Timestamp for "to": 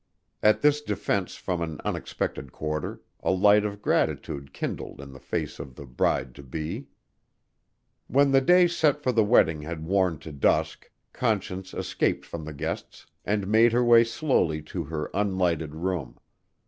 6.33-6.41, 10.21-10.31, 14.73-14.85